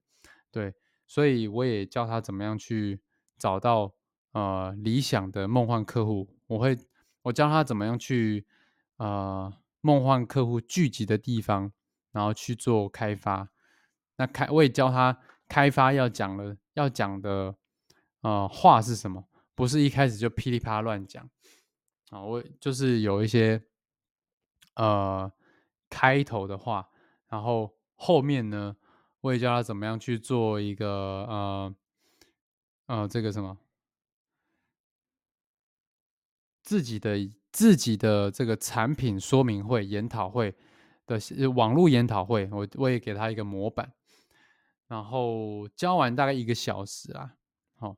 [0.52, 0.74] 对，
[1.06, 3.02] 所以我也教他怎么样去
[3.38, 3.94] 找到
[4.32, 6.30] 呃理想的梦幻客户。
[6.48, 6.78] 我会
[7.24, 8.46] 我教他怎么样去
[8.98, 9.54] 呃
[9.86, 11.72] 梦幻客户聚集的地方，
[12.12, 13.50] 然后去做开发。
[14.16, 17.56] 那开我也教他开发要讲了要讲的
[18.22, 21.30] 呃话是什么，不是一开始就噼里啪啦乱讲
[22.10, 22.20] 啊。
[22.22, 23.64] 我就是有一些
[24.74, 25.32] 呃
[25.88, 26.90] 开头的话，
[27.28, 28.76] 然后后面呢。
[29.22, 31.76] 我也教他怎么样去做一个呃
[32.86, 33.58] 呃这个什么
[36.62, 37.18] 自己的
[37.56, 40.54] 自己的这个产品说明会研讨会
[41.06, 41.18] 的
[41.56, 43.94] 网络研讨会，我我也给他一个模板，
[44.90, 47.34] 然后教完大概一个小时啊，
[47.78, 47.96] 好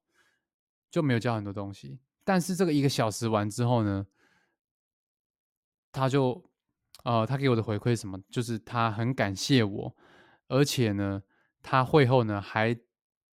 [0.92, 4.06] 就没有教很多东西，但是这个一个小时完之后呢，
[5.92, 6.48] 他就
[7.04, 9.96] 呃他给我的回馈什么，就是他很感谢我。
[10.50, 11.24] 而且呢，
[11.64, 12.78] 他会后呢还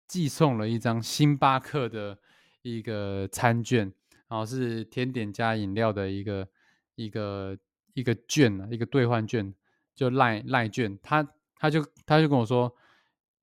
[0.08, 2.18] 寄送了一张星巴克的
[2.62, 3.92] 一个餐券，
[4.34, 6.48] 然后是甜点加饮料的一个
[6.96, 7.56] 一个
[7.92, 9.54] 一个券啊，一个兑换券，
[9.94, 10.98] 就赖赖券。
[11.00, 11.22] 他
[11.54, 12.74] 他就他就跟我说，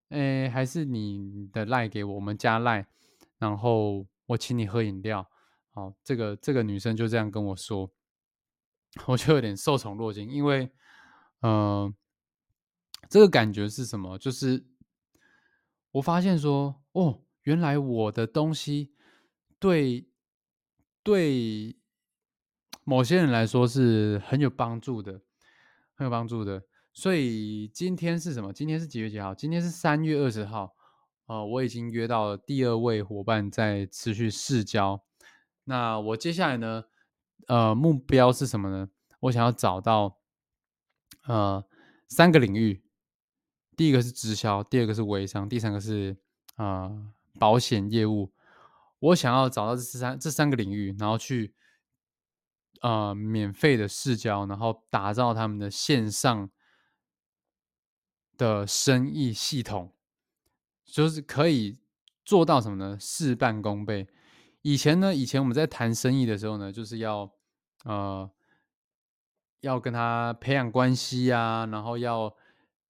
[0.10, 2.86] 哎，还是你的赖给我，我们加赖，
[3.38, 5.26] 然后我请你喝饮料。
[5.70, 7.90] 好，这个这个女生就这样跟我说，
[9.08, 10.70] 我就有点受宠若惊，因为
[11.42, 11.96] 嗯。
[13.10, 14.18] 这个感觉是什么？
[14.18, 14.66] 就是
[15.92, 18.94] 我发现说，哦，原来我的东西
[19.58, 20.06] 对
[21.04, 21.76] 对
[22.84, 25.22] 某些人来说是很有帮助的，
[25.96, 26.64] 很有帮助的。
[26.94, 28.52] 所以今天是什么？
[28.52, 29.34] 今天是几月几号？
[29.34, 30.76] 今天是三月二十号。
[31.28, 35.02] 呃，我已经约到了第二位伙伴在持续试交。
[35.64, 36.84] 那我接下来呢？
[37.48, 38.90] 呃，目标是什么呢？
[39.22, 40.18] 我想要找到
[41.26, 41.64] 呃
[42.10, 42.84] 三个领域。
[43.78, 46.18] 第一个是直销，第二个是微商，第三个是
[46.56, 46.92] 啊
[47.40, 48.34] 保险业务。
[49.02, 51.54] 我想要找到这三这三个领域，然后去
[52.82, 56.50] 呃免费的试教，然后打造他们的线上
[58.38, 59.94] 的生意系统，
[60.86, 61.78] 就是可以
[62.24, 62.98] 做到什么呢？
[63.00, 64.08] 事半功倍。
[64.62, 67.32] 以前呢，以前我们在谈生意的时候呢，就是要
[67.84, 68.32] 呃
[69.60, 72.34] 要跟他培养关系啊，然后要。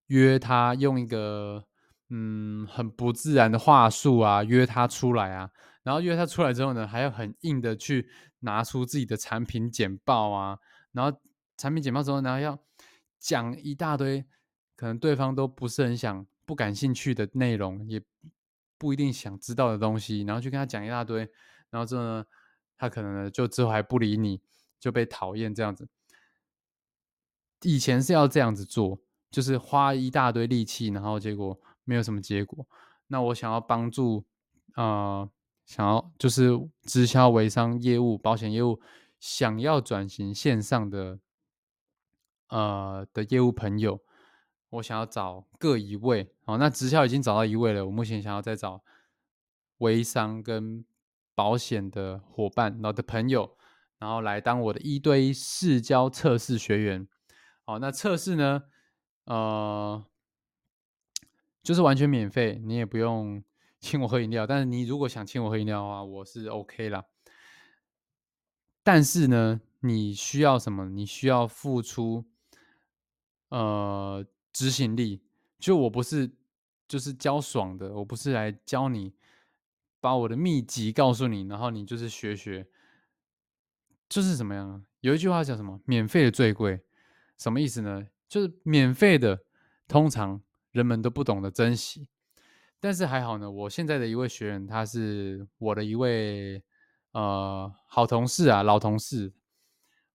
[0.07, 1.63] 约他用一个
[2.09, 5.49] 嗯很不自然的话术啊，约他出来啊，
[5.83, 10.59] 然后约他出来之后呢，还要很硬的去拿出自己的产品简报啊，
[10.91, 11.19] 然后
[11.57, 12.59] 产品简报之后，然后要
[13.19, 14.25] 讲一大堆
[14.75, 18.01] 可能对方都不是很想、不感兴趣的内容，也
[18.77, 21.19] 不一定想知道的东西，然后去跟他讲一大堆，
[21.69, 22.25] 然后之后呢，
[22.77, 24.41] 他可能就之后还不理你，
[24.79, 25.87] 就被讨厌这样子。
[27.61, 28.99] 以前是要这样子做。
[29.31, 32.67] 就是花一大堆力气，然后结果没有什么结果。
[33.07, 34.25] 那我想要帮助，
[34.75, 35.31] 呃，
[35.65, 36.51] 想要就是
[36.81, 38.81] 直销、微商业务、保险业务，
[39.19, 41.19] 想要转型线上的，
[42.49, 44.01] 呃的业务朋友，
[44.69, 46.33] 我想要找各一位。
[46.43, 48.83] 好，那直销已经找到一位了，我目前想要再找
[49.77, 50.83] 微商跟
[51.33, 53.57] 保险的伙伴，然后的朋友，
[53.99, 57.07] 然后来当我的一对一试教测试学员。
[57.63, 58.63] 好，那测试呢？
[59.25, 60.03] 呃，
[61.63, 63.41] 就是完全免费，你也不用
[63.81, 64.47] 请我喝饮料。
[64.47, 67.03] 但是你如果想请我喝饮料的话，我是 OK 啦。
[68.83, 70.87] 但是呢，你需要什么？
[70.89, 72.23] 你需要付出
[73.49, 75.21] 呃执行力。
[75.59, 76.31] 就我不是
[76.87, 79.13] 就是教爽的，我不是来教你
[79.99, 82.67] 把我的秘籍告诉你，然后你就是学学。
[84.09, 84.85] 就是怎么样？
[84.99, 85.79] 有一句话叫什么？
[85.85, 86.81] 免费的最贵。
[87.37, 88.07] 什么意思呢？
[88.27, 89.43] 就是免费的，
[89.87, 92.07] 通常人们都不懂得珍惜。
[92.81, 96.61] 但是还好呢，我现在的一位学员，他是我的一位
[97.13, 99.31] 呃好同事啊，老同事。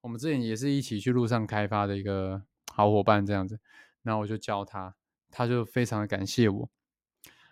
[0.03, 2.43] 我们之前也是一起去路上开发的一个
[2.75, 3.59] 好伙伴，这样子。
[4.03, 4.95] 然后我就教他，
[5.31, 6.69] 他就非常的感谢我。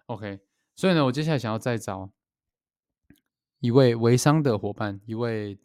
[0.07, 0.41] OK，
[0.77, 2.11] 所以呢，我接下来想要再找
[3.61, 5.59] 一位微商的伙伴，一位。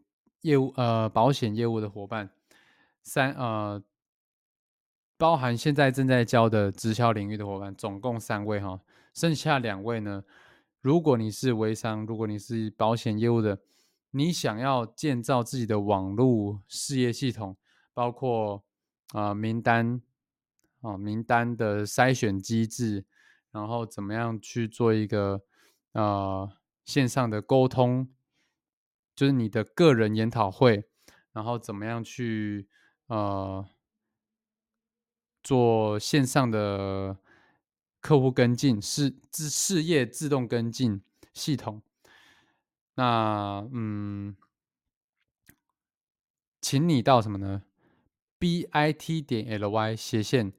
[0.43, 2.30] 业务呃，保险业务的伙伴，
[3.04, 3.84] 三呃，
[5.18, 8.80] 包含现在正在教的直销领域的伙伴，总共三位哈，
[9.20, 10.24] 剩下两位呢。
[10.80, 13.59] 如果你是微商，如果你是保险业务的，
[14.11, 17.57] 你想要建造自己的网络事业系统，
[17.93, 18.63] 包括
[19.11, 20.01] 啊名单
[20.80, 23.03] 啊名单的筛选机制，
[23.51, 25.41] 然后怎么样去做一个
[25.91, 26.49] 呃
[26.86, 28.07] 线上的沟通。
[29.13, 30.86] 就是你的个人研讨会，
[31.34, 32.70] 然后怎么样去
[33.07, 33.67] 呃
[35.43, 37.17] 做线上的
[38.00, 41.02] 客户跟进事自事业自动跟进
[41.34, 41.82] 系统？
[42.95, 44.36] 那嗯，
[46.62, 47.64] 请你到什么呢
[48.38, 50.54] ？b i t 点 l y 斜线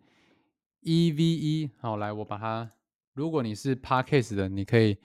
[0.80, 2.70] e v e 好，来我把它。
[3.12, 4.96] 如果你是 Parkcase 的，你可以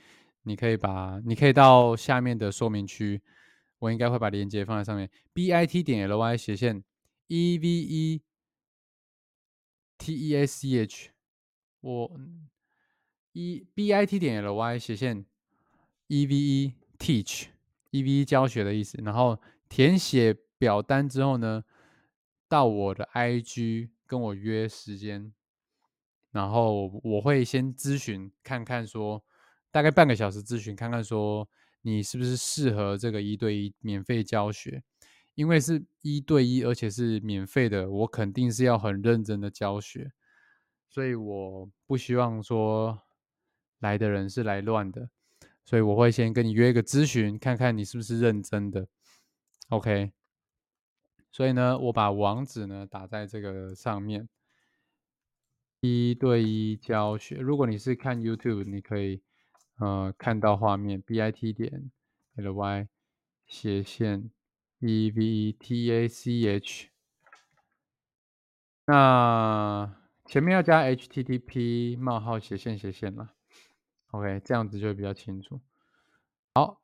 [0.44, 3.22] 你可以把你可以到下面的说明区。
[3.80, 6.84] 我应该会把链接放在上面，b i t 点 l y 斜线
[7.28, 8.22] e v e
[9.98, 11.10] t e s c h
[11.86, 12.12] 我
[13.34, 15.24] e b i t 点 l y 斜线
[16.08, 17.50] e v e teach
[17.92, 19.00] e v e 教学的意思。
[19.04, 21.64] 然后填写表单之后呢，
[22.50, 25.32] 到我的 i g 跟我约时间，
[26.32, 29.24] 然后我会先咨询看看说，
[29.70, 31.48] 大概半个小时咨询看看说。
[31.88, 34.82] 你是不是适合这个一对一免费教学？
[35.36, 40.12] 因为是一对一，而且是免费的，我肯定是要很认真的教学，
[40.96, 43.02] 所以我不希望说
[43.80, 45.10] 来的人是来乱的，
[45.66, 48.88] 所以我会先跟你约一个咨询，看看你是不是认真的。
[49.68, 50.14] OK，
[51.34, 54.30] 所以呢，我把网址呢打在这个上面，
[55.82, 57.36] 一对一教学。
[57.36, 59.22] 如果你是看 YouTube，你可以。
[59.78, 61.92] 呃，看到画面，b i t 点
[62.36, 62.88] l y
[63.46, 64.32] 斜线
[64.80, 66.88] e v t a c h，
[68.86, 73.34] 那前面要加 h t t p 冒号斜线斜线了
[74.12, 75.62] ，OK，这样子就会比较清楚。
[76.56, 76.82] 好，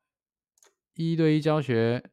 [0.94, 2.10] 一对一教学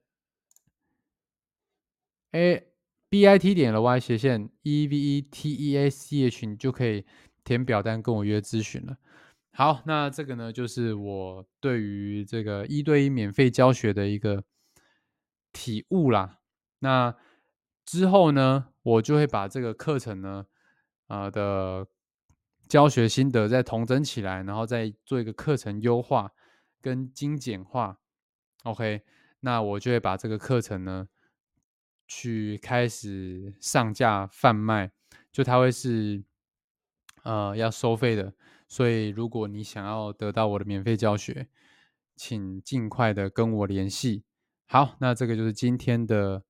[2.32, 2.68] ，a
[3.10, 7.06] b i t 点 l y 斜线 e v e t e a c h，你就可以
[7.44, 8.98] 填表单跟我约咨询了。
[9.52, 14.44] 好，那这个呢，就是我对于这个一对一免费教学的一个
[15.54, 16.40] 体悟啦。
[16.80, 17.16] 那
[17.86, 20.46] 之后呢，我就会把这个课程呢，
[21.10, 21.86] 啊的
[22.70, 26.32] 教学心得再统整起来，然后再做一个课程优化
[26.80, 27.99] 跟精简化。
[28.64, 29.01] OK，
[29.41, 31.10] 那我就会把这个课程呢，
[32.07, 34.91] 去开始上架贩卖，
[35.32, 36.24] 就它会是
[37.24, 38.34] 呃要收费的。
[38.68, 41.47] 所以，如果你想要得到我的免费教学，
[42.16, 44.24] 请尽快的跟我联系。
[44.68, 46.43] 好，那这个就是今天的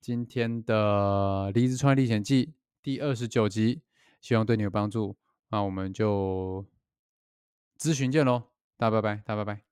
[0.00, 2.46] 今天的《离职创业历险记》
[2.80, 3.82] 第二十九集，
[4.20, 5.16] 希望对你有帮助。
[5.50, 6.64] 那我们就
[7.78, 8.42] 咨询见喽，
[8.76, 9.67] 大家拜拜，大家拜拜。